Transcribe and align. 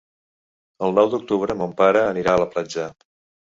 El 0.87 0.95
nou 1.01 1.11
d'octubre 1.11 1.59
mon 1.61 1.77
pare 1.85 2.05
anirà 2.09 2.37
a 2.37 2.43
la 2.49 2.51
platja. 2.59 2.91